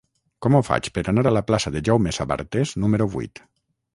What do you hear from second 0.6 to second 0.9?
faig